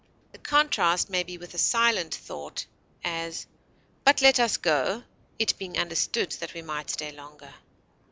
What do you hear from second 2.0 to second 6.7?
thought; as, but let us go (it being understood that we